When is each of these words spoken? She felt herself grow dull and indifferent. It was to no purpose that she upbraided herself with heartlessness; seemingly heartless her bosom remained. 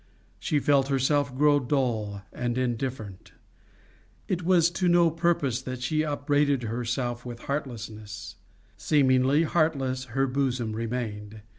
She 0.39 0.57
felt 0.57 0.87
herself 0.87 1.37
grow 1.37 1.59
dull 1.59 2.23
and 2.33 2.57
indifferent. 2.57 3.33
It 4.27 4.41
was 4.41 4.71
to 4.71 4.87
no 4.87 5.11
purpose 5.11 5.61
that 5.61 5.83
she 5.83 6.01
upbraided 6.03 6.63
herself 6.63 7.23
with 7.23 7.41
heartlessness; 7.41 8.37
seemingly 8.77 9.43
heartless 9.43 10.05
her 10.05 10.25
bosom 10.25 10.73
remained. 10.75 11.41